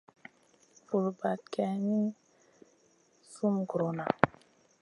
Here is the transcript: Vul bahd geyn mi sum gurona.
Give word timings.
Vul 0.87 1.07
bahd 1.19 1.41
geyn 1.57 1.81
mi 1.91 2.01
sum 3.35 3.55
gurona. 3.69 4.05